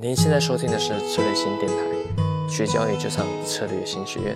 [0.00, 4.32] 您现在收听的是策略新电台，学交易就上策略新学院。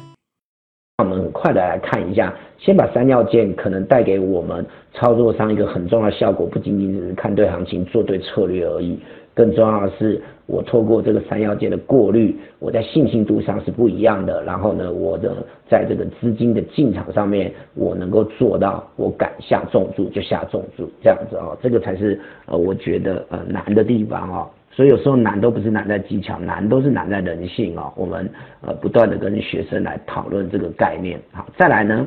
[0.98, 8.98] 我们很快的来看一下，先把三要件可能带给我们操作上一个很重要的效果，不仅仅只是看对行情、做对策略而已，
[9.34, 14.42] 更重要的是，我透过这个三要件的过滤，我在信心度上是不一样的。
[14.44, 15.34] 然后呢，我的
[15.70, 24.50] 在这个资金的进场上面，我能够做到，我敢下重注就下重注，这样子哦，这个才是呃，我觉得呃难的地方哦。
[24.70, 27.90] 所以有时候难都不是难在技巧，难都是难在人性哦。
[27.96, 28.28] 我们
[28.60, 31.18] 呃不断的跟学生来讨论这个概念。
[31.32, 32.06] 好，再来呢，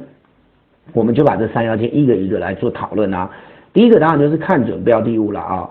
[0.93, 3.31] 我们就把这三要件一个一个来做讨论啊。
[3.73, 5.69] 第一个当然就是看准标的物了啊。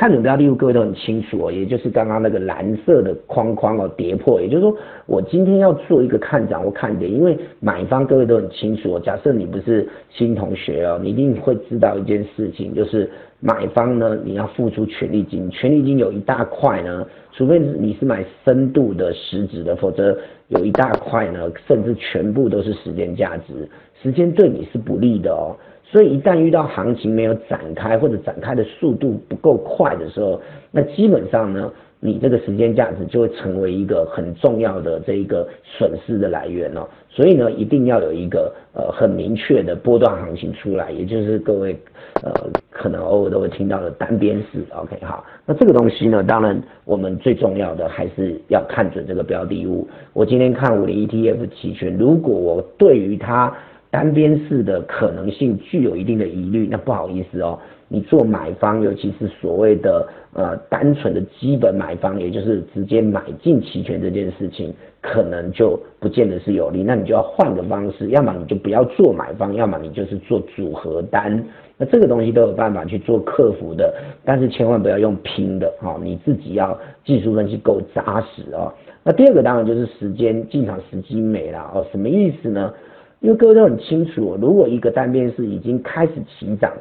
[0.00, 9.00] 看准标的物，各位都很清楚哦，也就是刚刚那个蓝色的框框哦，跌破，也就是说我今天要做一个看涨或看跌，因为买方各位都很清楚哦。
[9.04, 13.10] 假设你不是新同学哦，你一定会知道一件事情，就是。
[13.42, 20.14] 买方呢，你要付出权利金，权利金有一大块呢，除非你是买深度的实质的，否则
[20.48, 23.66] 有一大块呢，甚至全部都是时间价值，
[24.02, 25.56] 时间对你是不利的哦。
[25.90, 31.70] 所以一旦遇到行情没有展开或者展开的速度不够快的时候，那基本上呢。
[32.02, 41.78] 你这个时间价值就会成为一个很重要的这一个损失的来源哦，所以呢，一定要有一个呃很明确的波段行情出来，也就是各位
[42.22, 42.32] 呃
[42.70, 49.86] 可能偶尔都会听到的单边式，OK 好，那这个东西呢，当然我们最重要的还是要看准这个标的物。
[50.14, 53.54] 我今天看五零 ETF 期权，如果我对于它
[53.90, 57.58] 单边式的可能性具有一定的疑虑，那不好意思哦。
[57.92, 66.84] 你做买方，尤其是所谓的呃单纯的基本买方，也就是直接买进期权这件事情，可能就不见得是有利。
[66.84, 71.44] 那你就要换个方式，要么你就不要做买方，要么你就是做组合单。
[71.76, 73.92] 那这个东西都有办法去做克服的，
[74.24, 78.72] 但是千万不要用拼的哈，你自己要技术分析够扎实哦。
[79.02, 82.72] 那第二个当然就是时间进场时机美了哦，什么意思呢？
[83.20, 86.72] 因为各位都很清楚，如果一个单边是已经开始起涨。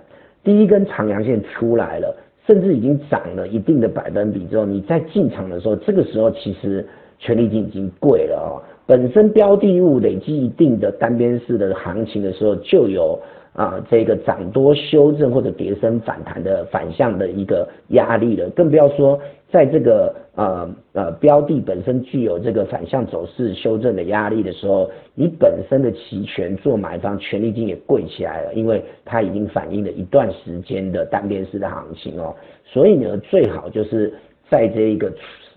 [0.42, 2.16] 第一根长阳线出来了，
[2.48, 6.88] 甚至已经涨了一定的百分比之后，你在进场的时候，这个时候其实
[7.20, 8.58] 权利金已经贵了哦。
[8.88, 13.20] 本身标的物累积一定的单边式的行情的时候，就有。
[13.54, 19.20] 啊，这个涨多修正或者跌升反弹的反向的一个压力了，更不要说
[19.52, 34.14] 在这个呃呃标的本身具有这个反向走势修正的压力的时候，你本身的期权做买方权利金也贵起来了，因为它已经反映了一段时间的单边式的行情哦，所以呢，最好就是
[34.50, 35.12] 在这一个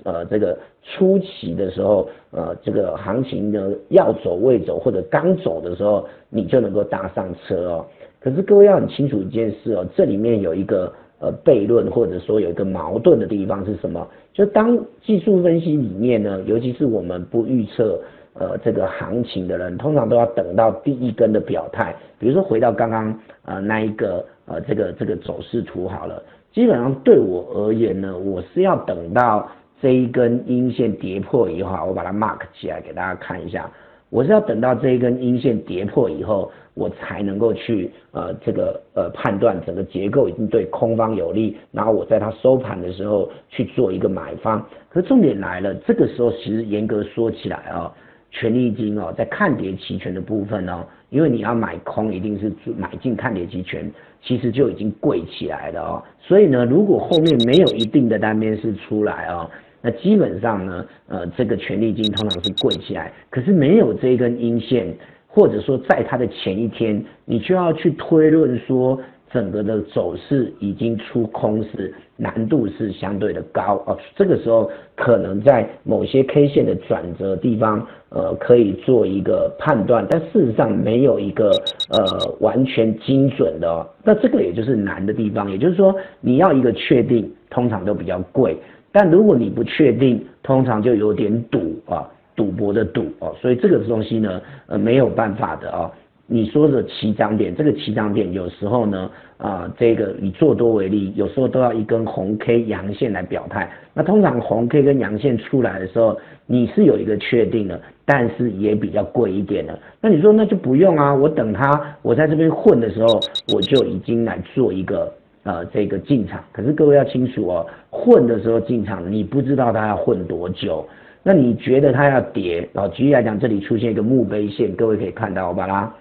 [0.04, 0.58] 呃这个。
[0.84, 7.86] 初期的时候，呃，这个行情呢要走未走或者刚走的时候，你就能够搭上车哦。
[8.18, 14.04] 可是各位要很清楚一件事哦，这里面有一个呃悖论或者说有一个矛盾的地方是什么？
[14.32, 18.00] 就当技术分析里面呢，尤其是我们不预测
[18.34, 21.94] 呃这个行情的人，通常都要等到第一根的表态。
[22.18, 26.20] 比如说回到刚刚呃那一个呃这个这个走势图好了，
[26.52, 29.48] 基本上对我而言呢，我是要等到。
[29.80, 33.68] 这一根阴线跌破以后，我把它 mark 起来给大家看一下。
[34.10, 44.64] 我是要等到这一根阴线跌破以后，我才能够去呃这个呃判断整个结构已经对空方有利，然后我在它收盘的时候去做一个买方。
[44.88, 47.92] 可重点来了，这个时候其实严格说起来啊，
[48.32, 53.88] 权利金哦在看跌期权的部分哦，因为你要买空一定是买进看跌期权，
[54.22, 56.02] 其实就已经贵起来了哦。
[56.18, 59.48] 所以呢，如果后面没有一定的单边是出来哦。
[59.84, 64.86] 那基本上呢，呃，这个权利金通常是贵起来，可是没有这一根阴线，
[65.26, 68.98] 或者说在它的前一天，你就要去推论说
[69.32, 73.98] 整个的走势已经出空是难度是相对的高哦。
[74.14, 81.50] 这个时候可能在某些 K 线的转折地方，呃，可以做一个判断，但事实上没有一个
[81.88, 83.68] 呃完全精准的。
[83.68, 83.86] 哦。
[84.04, 88.56] 那这个也就是难的地方，也就是说你要一个确定，通常都比较贵。
[88.92, 92.06] 但如果你不确定，通常就有点赌啊，
[92.36, 95.90] 赌博的赌哦，所以这个东西呢，呃，没有办法的啊。
[96.32, 103.70] 你说的起涨点，这个起涨点有时候呢，啊，这个以做多为例，有时候都要一根红 K 阳线来表态。
[103.92, 109.78] 那通常红 K 跟阳线出来的时候，你是有一个确定的，但是也比较贵一点的。
[110.00, 113.20] 那你说那就不用啊，我等它，我在这边混的时候，
[113.54, 115.12] 我就已经来做一个。
[115.44, 120.86] 呃，这个进场，可是各位要清楚哦，混的时候进场，你不知道它要混多久。
[121.24, 122.68] 那你觉得它要跌？
[122.74, 125.92] 哦，举例来讲，这里出现一个墓碑线，各位可以看到，我把它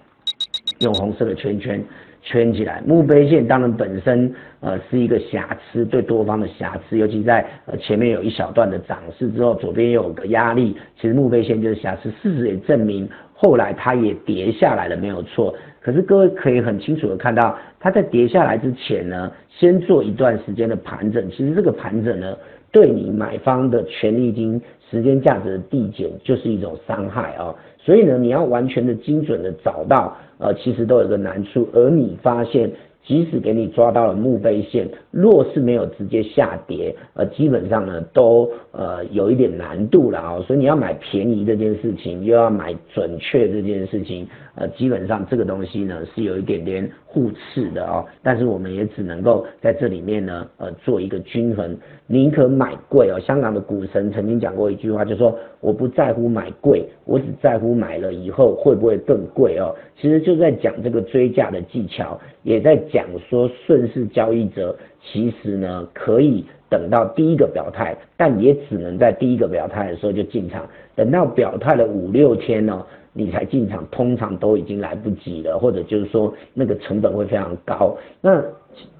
[0.80, 1.82] 用红色的圈圈
[2.22, 2.82] 圈起来。
[2.86, 12.10] 墓碑线当然本身呃是一个瑕疵，对多方的瑕疵，尤其在呃前面有一小段的涨势之后，左边又有个压力，其实墓碑线就是瑕疵。
[12.22, 15.54] 事实也证明，后来它也跌下来了，没有错。
[15.80, 21.28] 可是各位可以很清楚的看到，它在跌下来之前呢，先做一段时间的盘整。
[21.28, 22.36] 其实这个盘整呢，
[22.72, 24.60] 对你买方的权利金
[24.90, 27.54] 时间价值的递减，就是一种伤害啊。
[27.78, 31.68] 所以呢，你要完全的精准的找到，呃，其实都有个难处。
[31.72, 32.68] 而你发现。
[33.04, 40.40] 即使给你抓到了墓碑线，若是没有直接下跌，呃，基本上呢都呃有一点难度了啊。
[40.46, 48.06] 所以你要买便宜这件事情，又要买准确这件事情，呃，基本上这个东西呢是有一点点互斥的哦。
[48.22, 51.76] 但是我们也只能够在这里面呢，呃，做一个均衡，
[52.06, 53.18] 宁可买贵哦。
[53.18, 59.74] 香港的股神曾经讲过一句话，就说我不在乎买贵，我只在乎买了以后会不会更贵哦。
[60.00, 62.80] 其实就在讲这个追价的技巧，也在。
[62.92, 77.96] 讲说顺势交易者其实呢可以等到第一个表态，但也只能在第一个表态的时候就进场，等到表态了五六天呢，你才进场，通常都已经来不及了，或者就是说那个成本会非常高。
[78.20, 78.42] 那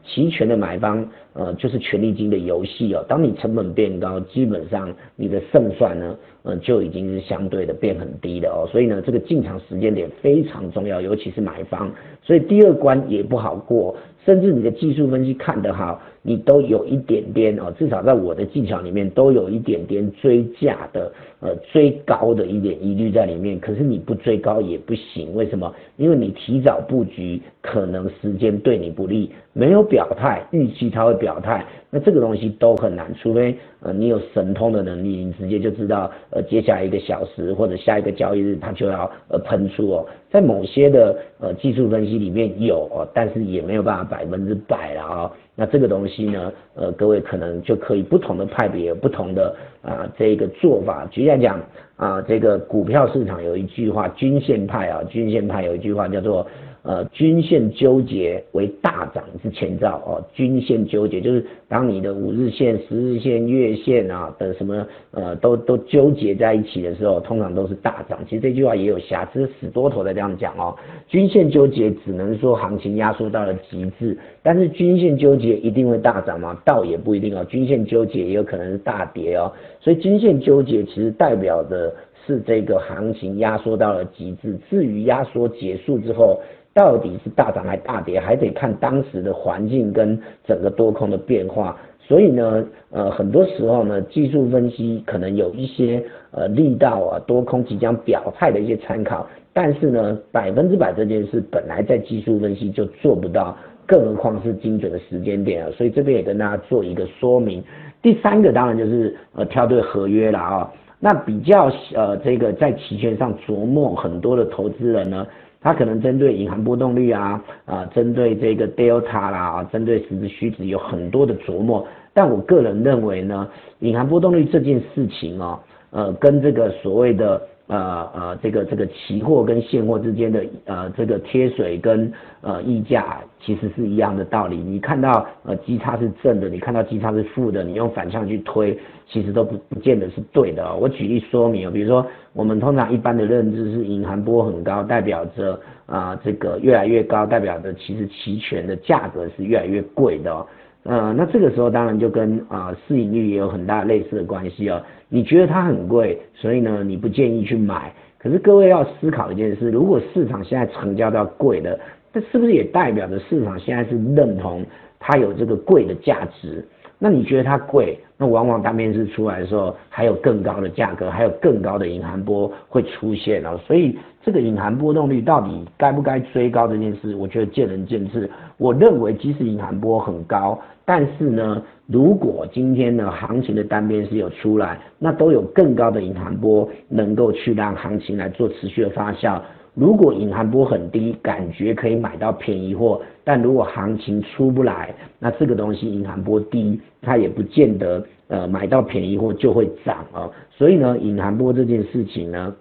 [0.04, 3.04] 期权的买方，呃，就是权利金的游戏哦。
[3.08, 8.66] 当你成本变高，基本上你的胜算呢，呃，就已经是相对的变很低的哦。
[8.70, 11.90] 所以呢，这个进场时间点非常重要，尤其是买方。
[12.22, 23.58] 所以第二关也不好过，甚至你的技术分析看得好，你都有一点点哦，至少在我的技巧里面都有一点点追价的，呃，追高的一点疑虑在里面。
[23.58, 25.72] 可是你不追高也不行，为什么？
[25.96, 29.30] 因为你提早布局，可能时间对你不利。
[29.54, 51.60] 没有表态，预期他会表态，那这个东西都很难，除非呃你有神通的能力，你直接就知道呃接下来一个小时或者下一个交易日它就要呃喷出哦，在某些的呃技术分析里面有哦，但是也没有办法百分之百了啊，那这个东西呢呃各位可能就可以不同的派别不同的啊这个做法，举例来讲
[51.96, 56.46] 啊这个股票市场有一句话均线派啊均线派有一句话叫做。
[56.84, 60.24] 呃，均线纠结为大涨之前兆哦。
[60.32, 68.18] 均线纠结就是当你的五日线、十日线、月线啊等什么呃都都纠结在一起的时候，通常都是大涨。
[68.28, 70.74] 其实这句话也有瑕疵，死多头在这样讲哦。
[71.06, 76.60] 均线纠结只能说行情压缩到了极致，但是均线纠结一定会大涨吗？
[76.64, 77.44] 倒也不一定哦。
[77.44, 79.52] 均线纠结也有可能是大跌哦。
[79.80, 81.94] 所以均线纠结其实代表的
[82.26, 84.58] 是这个行情压缩到了极致。
[84.68, 86.40] 至于压缩结束之后，
[86.74, 91.76] 到底是大涨还大跌，还得看当时的环境跟整个多空的变化。
[92.00, 96.02] 所以呢，呃，很多时候呢，技术分析可能有一些
[96.32, 99.26] 呃力道啊，多空即将表态的一些参考。
[99.52, 105.70] 但是呢，百分之百这件事本来在技术分析就做不到，更何况是精准的时间点啊。
[105.76, 107.62] 所以这边也跟大家做一个说明。
[108.02, 110.72] 第三个当然就是呃挑对合约了啊。
[110.98, 115.26] 那比较呃这个在期权上琢磨很多的投资人呢。
[115.62, 121.86] 它可能针对隐含波动率啊，啊，针对这个 delta 啦，啊，针对实质虚值有很多的琢磨。
[122.12, 123.48] 但我个人认为呢，
[123.78, 125.58] 隐含波动率这件事情哦，
[125.90, 127.40] 呃，跟这个所谓的。
[127.68, 134.56] 呃呃，这个这个期货跟现货之间的呃这个贴水跟呃溢价其实是一样的道理。
[134.56, 138.76] 你看到呃基差是正的，你看到基差是负的，你用反向去推，
[139.08, 140.74] 其实都不不见得是对的。
[140.74, 150.46] 我举例说明，比如说我们通常一般的认知是隐含波很高，代表着啊这个越来越高，代表着其实期权的价格是越来越贵的。
[150.84, 154.82] 呃，那这个时候当然就跟啊市盈率也有很大类似的关系哦。
[155.08, 157.92] 你觉得它很贵，所以呢你不建议去买。
[158.18, 161.78] 可是各位要思考一件事，如果市场现在成交到贵的，
[162.12, 164.64] 这是不是也代表着市场现在是认同
[164.98, 166.66] 它有这个贵的价值？
[167.04, 173.58] 那你觉得它贵，那往往大面式出来的时候，还有更高的价格，还有更高的隐含波会出现哦。
[173.66, 178.30] 所以这个隐含波动率到底该不该追高这件事，我觉得见仁见智。
[178.56, 189.40] 我认为即使隐含波很高，但是呢，如果今天呢行情的单边是有出来，那都有更高的隐含波能够去让行情来做持续的发酵。
[189.74, 200.30] 如果隐含波很低，感觉可以买到便宜货，但如果行情出不来，那这个东西隐含波低，它也不见得呃买到便宜货就会涨哦。
[200.50, 202.54] 所以呢，隐含波这件事情呢，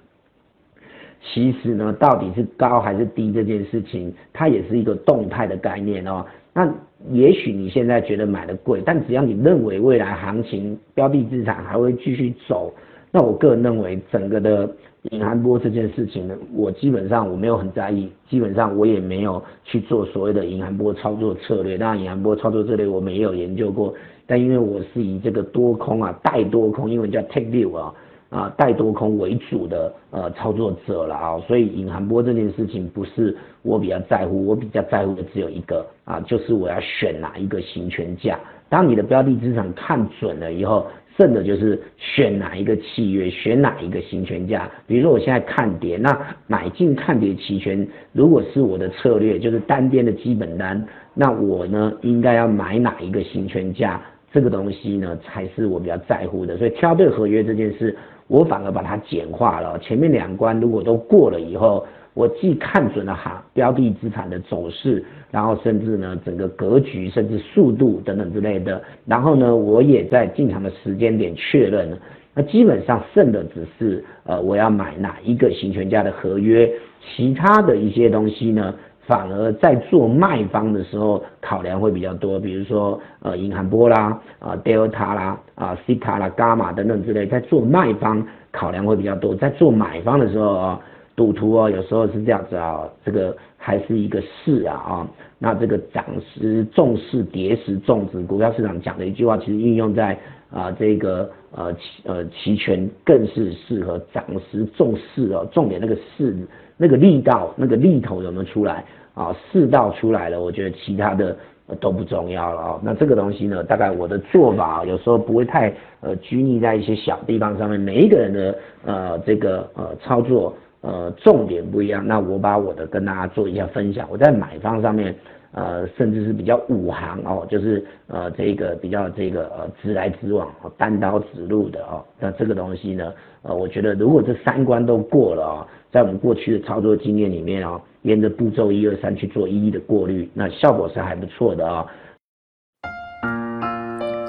[1.22, 6.26] 其实呢，到底是高还是低这件事情，它也是一个动态的概念哦。
[6.54, 6.74] 那
[7.10, 12.74] 也许你现在觉得买的贵，但只要你认为未来行情标的资产还会继续走。
[13.12, 14.70] 那我个人认为，整个的
[15.12, 21.78] 隐含波这件事情呢，我基本上我没有很在意，基本上我也没有去做所谓的隐含波操作策略。
[21.78, 23.94] 当然，隐含波操作策略我们也有研究过，
[24.26, 27.94] 但因为我是以这个多空啊，带多空，英文叫 take view 啊。
[28.32, 38.40] 啊，带多空为主的呃操作者了啊，所以隐含波这件事情不是我比较在乎，我比较在乎的只有一个啊，就是我要选哪一个行权价。
[38.70, 40.88] 当你的标的资产看准了以后，
[41.18, 44.70] 剩的就是选哪一个契约，选哪一个行权价。
[44.88, 54.02] 比如说我现在看跌，那买进看跌期权，如果是我的策略，就是单边的基本单，那我呢应该要买哪一个行权价？
[54.34, 56.58] 这个东西呢才是我比较在乎的。
[56.58, 57.96] 所以挑对合约这件事。
[58.28, 71.98] 我反而把它简化了，前面两关如果都过了以后，我既看准了哈标的资产的走势，然后甚至呢整个格局，甚至速度等等之类的，然后呢我也在进场的时间点确认了，
[72.34, 78.74] 那基本上剩的只是呃我要买哪一个行权价的合约，其他的一些东西呢。
[79.08, 90.80] 反而在做卖方的时候考量会比较多，比如说呃银行波啦啊 delta 啦啊西塔啦伽马等等之类，在做卖方考量会比较多，在做买方的时候啊
[91.22, 100.18] 赌徒哦有时候是这样子啊，这个还是一个势啊啊，那这个涨时重视跌时重视，股票市场讲的一句话，其实运用在
[100.50, 106.36] 啊这个呃期呃期权更是适合涨时重视哦，重点那个势
[106.76, 108.84] 那个力道那个力头有没有出来？
[109.14, 111.38] 啊，四道出来了，我觉得其他的
[111.80, 112.80] 都不重要了啊。
[112.82, 122.06] 那这个东西呢，大概我的做法有时候不会太呃拘泥在一些小地方上面，每一个人的呃这个呃操作呃重点不一样。
[122.06, 124.08] 那我把我的跟大家做一下分享。
[124.12, 125.16] 我在买方上面
[125.54, 132.04] 呃甚至是比较五行哦，就是呃这个比较这个呃直来直往单刀直入的哦。
[132.20, 135.68] 那这个东西呢，呃我觉得如果这三关都过了啊。
[135.92, 141.86] 在我们过去的操作经验里面啊，沿着步骤一二三去做一一的过滤，那效果是还不错的啊。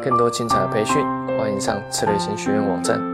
[0.02, 1.00] 更多精彩的培训，
[1.38, 3.11] 欢迎上策略型学院网站。